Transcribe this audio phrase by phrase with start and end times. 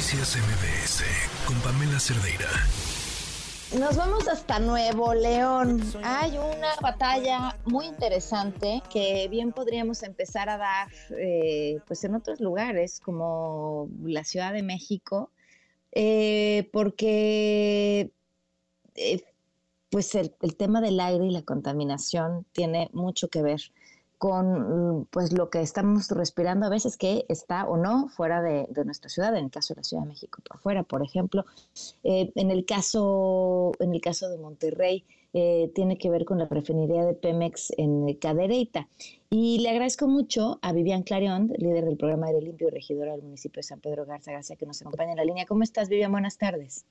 [0.00, 1.04] Noticias MBS
[1.46, 2.48] con Pamela Cerdeira.
[3.78, 5.82] Nos vamos hasta Nuevo León.
[6.02, 12.40] Hay una batalla muy interesante que bien podríamos empezar a dar eh, pues en otros
[12.40, 15.32] lugares como la Ciudad de México,
[15.92, 18.10] eh, porque
[18.94, 19.22] eh,
[19.90, 23.60] pues el, el tema del aire y la contaminación tiene mucho que ver
[24.20, 29.08] con pues lo que estamos respirando a veces que está o no fuera de, nuestra
[29.08, 31.46] ciudad, en el caso de la Ciudad de México por fuera, por ejemplo.
[32.04, 36.44] Eh, en, el caso, en el caso de Monterrey, eh, tiene que ver con la
[36.44, 38.88] refinería de Pemex en Cadereyta.
[39.30, 43.22] Y le agradezco mucho a Vivian Clarion, líder del programa Aire Limpio y regidora del
[43.22, 45.46] municipio de San Pedro Garza García, que nos acompaña en la línea.
[45.46, 46.12] ¿Cómo estás, Vivian?
[46.12, 46.84] Buenas tardes.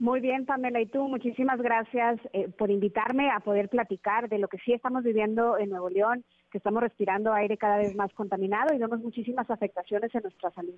[0.00, 4.48] Muy bien, Pamela, y tú, muchísimas gracias eh, por invitarme a poder platicar de lo
[4.48, 8.74] que sí estamos viviendo en Nuevo León, que estamos respirando aire cada vez más contaminado
[8.74, 10.72] y vemos muchísimas afectaciones en nuestra salud.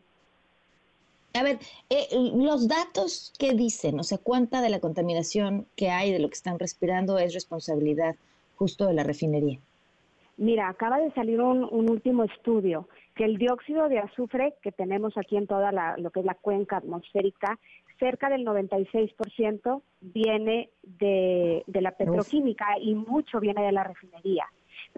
[1.35, 6.11] A ver, eh, los datos que dicen, o sea, cuánta de la contaminación que hay
[6.13, 8.17] de lo que están respirando es responsabilidad
[8.57, 9.61] justo de la refinería.
[10.37, 15.37] Mira, acaba de salir un, último estudio que el dióxido de azufre que tenemos aquí
[15.37, 17.59] en toda la, lo que es la cuenca atmosférica
[17.99, 24.47] cerca del 96% viene de, la petroquímica y mucho viene de la refinería.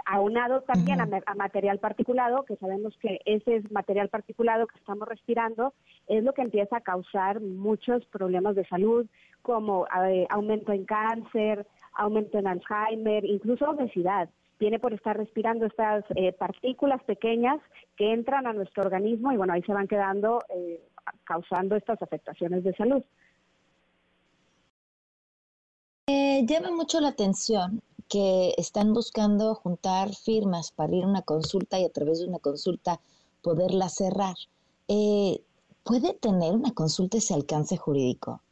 [0.07, 5.75] Aunado también a, material particulado, que sabemos que ese es material particulado que estamos respirando,
[6.07, 9.07] es lo que empieza a causar muchos problemas de salud,
[9.43, 16.05] como eh, aumento en cáncer, aumento en Alzheimer, incluso obesidad viene por estar respirando estas
[16.17, 17.61] eh, partículas pequeñas
[17.97, 20.81] que entran a nuestro organismo y bueno, ahí se van quedando eh,
[21.25, 23.03] causando estas afectaciones de salud.
[26.07, 31.79] Eh, llama mucho la atención que están buscando juntar firmas para ir a una consulta
[31.79, 33.01] y a través de una consulta
[33.43, 34.37] poderla cerrar.
[34.89, 35.41] Eh,
[35.83, 38.43] ¿Puede tener una consulta ese alcance jurídico?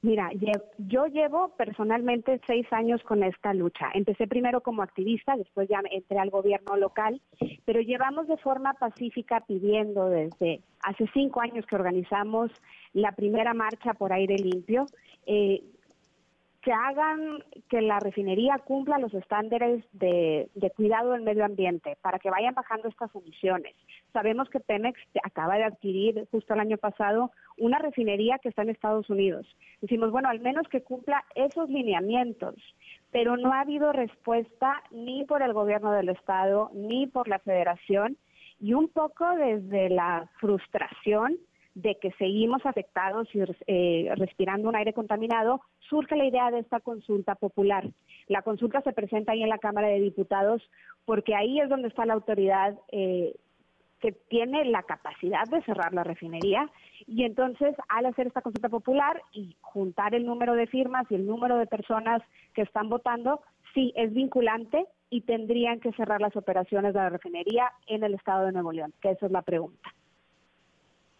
[0.00, 0.30] Mira,
[0.78, 3.90] yo llevo personalmente seis años con esta lucha.
[3.94, 7.20] Empecé primero como activista, después ya entré al gobierno local,
[7.64, 12.52] pero llevamos de forma pacífica pidiendo desde hace cinco años que organizamos
[12.92, 14.86] la primera marcha por aire limpio.
[15.26, 15.64] Eh,
[16.68, 22.28] que hagan que la refinería cumpla los estándares de, cuidado del medio ambiente para que
[22.28, 23.74] vayan bajando estas emisiones.
[24.12, 28.68] Sabemos que Pemex acaba de adquirir justo el año pasado una refinería que está en
[28.68, 29.46] Estados Unidos.
[29.80, 32.56] Decimos, bueno, al menos que cumpla esos lineamientos,
[33.10, 38.18] pero no ha habido respuesta ni por el gobierno del Estado ni por la Federación
[38.60, 41.38] y un poco desde la frustración
[41.78, 46.80] de que seguimos afectados y eh, respirando un aire contaminado, surge la idea de esta
[46.80, 47.88] consulta popular.
[48.26, 50.60] La consulta se presenta ahí en la Cámara de Diputados
[51.04, 53.36] porque ahí es donde está la autoridad eh,
[54.00, 56.68] que tiene la capacidad de cerrar la refinería
[57.06, 61.26] y entonces al hacer esta consulta popular y juntar el número de firmas y el
[61.26, 62.22] número de personas
[62.54, 63.40] que están votando,
[63.72, 68.46] sí es vinculante y tendrían que cerrar las operaciones de la refinería en el estado
[68.46, 69.90] de Nuevo León, que esa es la pregunta.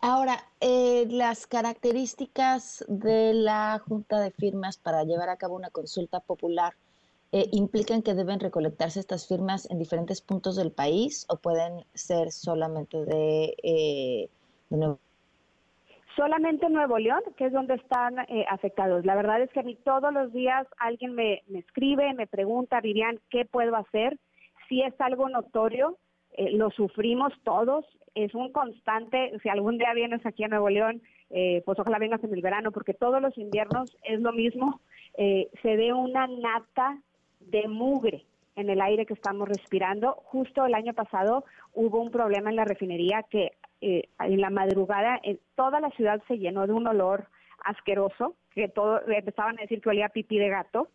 [0.00, 6.20] Ahora, eh, las características de la Junta de Firmas para llevar a cabo una consulta
[6.20, 6.74] popular
[7.32, 12.30] eh, implican que deben recolectarse estas firmas en diferentes puntos del país o pueden ser
[12.30, 14.28] solamente de, eh,
[14.70, 15.00] Nuevo
[16.14, 18.16] Solamente Nuevo León, que es donde están
[18.48, 19.04] afectados.
[19.04, 22.80] La verdad es que a mí todos los días alguien me, me escribe, me pregunta,
[22.80, 24.18] Vivian, ¿qué puedo hacer?
[24.68, 25.96] Si es algo notorio,
[26.36, 27.84] eh, lo sufrimos todos,
[28.14, 32.22] es un constante, si algún día vienes aquí a Nuevo León, eh, pues ojalá vengas
[32.24, 34.80] en el verano, porque todos los inviernos es lo mismo,
[35.16, 36.98] eh, se ve una nata
[37.40, 38.24] de mugre
[38.56, 40.14] en el aire que estamos respirando.
[40.24, 41.44] Justo el año pasado
[41.74, 45.20] hubo un problema en la refinería que en la madrugada
[45.54, 47.28] toda la ciudad se llenó de un olor
[47.64, 50.88] asqueroso, que todo, empezaban a decir que olía pipí de gato,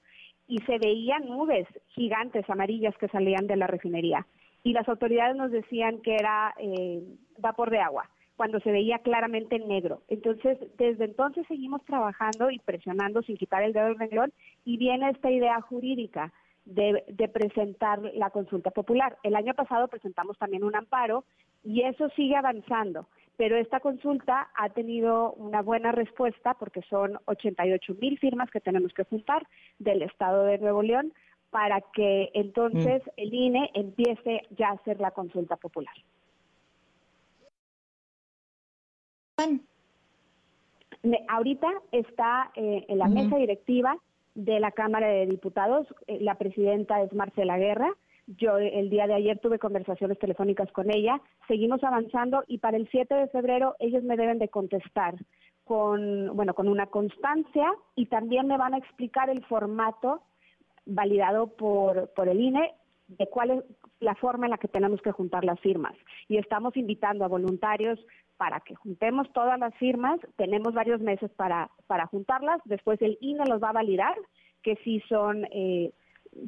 [0.47, 4.27] y se veían nubes gigantes amarillas que salían de la refinería
[4.63, 7.03] y las autoridades nos decían que era eh,
[7.37, 10.01] vapor de agua cuando se veía claramente negro.
[10.07, 14.33] Entonces, desde entonces seguimos trabajando y presionando sin quitar el dedo del renglón
[14.65, 16.33] y viene esta idea jurídica
[16.65, 19.17] de, de, presentar la consulta popular.
[19.21, 21.25] El año pasado presentamos también un amparo
[21.63, 23.07] y eso sigue avanzando,
[23.37, 28.93] pero esta consulta ha tenido una buena respuesta porque son 88 mil firmas que tenemos
[28.93, 29.45] que juntar
[29.77, 31.13] del Estado de Nuevo León
[31.53, 33.09] para que entonces mm.
[33.15, 35.93] el INE empiece ya a hacer la consulta popular.
[41.27, 43.95] Ahorita está eh, en la mesa directiva
[44.33, 47.93] de la Cámara de Diputados, eh, la presidenta es Marcela Guerra,
[48.39, 52.87] Yo el día de ayer tuve conversaciones telefónicas con ella, seguimos avanzando y para el
[52.89, 55.15] 7 de febrero ellos me deben de contestar
[55.65, 60.21] con, bueno, con una constancia y también me van a explicar el formato
[60.85, 62.73] validado por, por el INE
[63.07, 63.63] de cuál es
[63.99, 65.93] la forma en la que tenemos que juntar las firmas.
[66.27, 67.99] Y estamos invitando a voluntarios
[68.37, 70.19] para que juntemos todas las firmas.
[70.35, 72.61] Tenemos varios meses para, para juntarlas.
[72.65, 74.15] Después el INE los va a validar,
[74.61, 75.91] que sí son eh,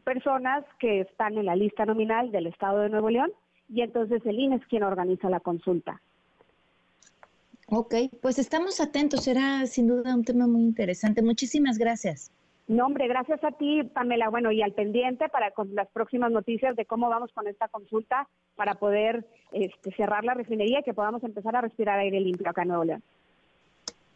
[0.04, 3.32] personas que están en la lista nominal del Estado de Nuevo León.
[3.70, 6.02] Y entonces el INE es quien organiza la consulta.
[7.68, 9.24] Ok, pues estamos atentos.
[9.24, 11.22] Será sin duda un tema muy interesante.
[11.22, 12.32] Muchísimas gracias.
[12.68, 14.30] No, hombre, gracias a ti, Pamela.
[14.30, 18.28] Bueno, y al pendiente para con las próximas noticias de cómo vamos con esta consulta
[18.56, 22.64] para poder este, cerrar la refinería y que podamos empezar a respirar aire limpio acá
[22.64, 23.04] en Nuevo León.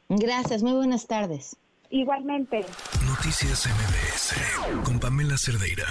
[0.09, 1.55] Gracias, muy buenas tardes.
[1.91, 2.65] Igualmente.
[3.07, 5.85] Noticias MBS con Pamela Cerdeira.